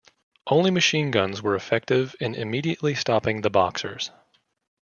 Only 0.47 0.71
machine 0.71 1.11
guns 1.11 1.43
were 1.43 1.53
effective 1.53 2.15
in 2.19 2.33
immediately 2.33 2.95
stopping 2.95 3.41
the 3.41 3.51
Boxers. 3.51 4.09